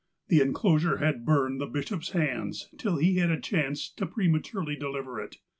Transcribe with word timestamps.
The 0.29 0.41
enclosure 0.41 0.97
had 0.97 1.27
burned 1.27 1.61
the 1.61 1.67
bishop's 1.67 2.09
hands, 2.13 2.69
till 2.79 2.97
he 2.97 3.17
had 3.17 3.29
a 3.29 3.39
chance 3.39 3.87
to 3.97 4.07
prematurely 4.07 4.75
deliver 4.75 5.21
it. 5.23 5.35